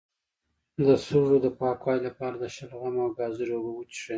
د 0.85 0.87
سږو 1.05 1.37
د 1.45 1.47
پاکوالي 1.59 2.01
لپاره 2.07 2.35
د 2.37 2.45
شلغم 2.55 2.95
او 3.03 3.09
ګازرې 3.17 3.53
اوبه 3.55 3.71
وڅښئ 3.73 4.09